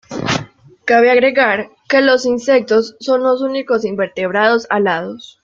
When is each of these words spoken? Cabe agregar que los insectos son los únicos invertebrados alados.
Cabe 0.83 1.11
agregar 1.11 1.69
que 1.87 2.01
los 2.01 2.25
insectos 2.25 2.95
son 2.99 3.21
los 3.21 3.43
únicos 3.43 3.85
invertebrados 3.85 4.65
alados. 4.71 5.39